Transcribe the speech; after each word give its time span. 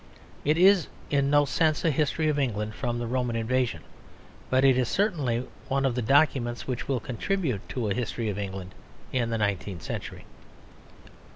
It 0.43 0.57
is 0.57 0.87
in 1.11 1.29
no 1.29 1.45
sense 1.45 1.85
a 1.85 1.91
history 1.91 2.27
of 2.27 2.39
England 2.39 2.73
from 2.73 2.97
the 2.97 3.05
Roman 3.05 3.35
invasion; 3.35 3.83
but 4.49 4.65
it 4.65 4.75
is 4.75 4.87
certainly 4.89 5.47
one 5.67 5.85
of 5.85 5.93
the 5.93 6.01
documents 6.01 6.65
which 6.65 6.87
will 6.87 6.99
contribute 6.99 7.69
to 7.69 7.87
a 7.87 7.93
history 7.93 8.27
of 8.27 8.39
England 8.39 8.73
in 9.13 9.29
the 9.29 9.37
nineteenth 9.37 9.83
century. 9.83 10.25